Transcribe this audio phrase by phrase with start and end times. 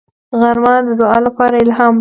[0.39, 1.89] غرمه د دعا لپاره الهام راوړي